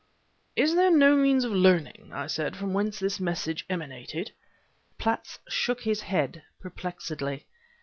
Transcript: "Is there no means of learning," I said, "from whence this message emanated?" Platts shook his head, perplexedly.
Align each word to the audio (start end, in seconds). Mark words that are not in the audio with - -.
"Is 0.55 0.73
there 0.73 0.89
no 0.89 1.15
means 1.15 1.43
of 1.43 1.51
learning," 1.51 2.09
I 2.11 2.25
said, 2.25 2.57
"from 2.57 2.73
whence 2.73 2.97
this 2.97 3.19
message 3.19 3.67
emanated?" 3.69 4.31
Platts 4.97 5.37
shook 5.47 5.81
his 5.81 6.01
head, 6.01 6.41
perplexedly. 6.59 7.45